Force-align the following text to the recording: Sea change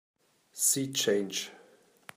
Sea 0.63 0.89
change 0.91 1.51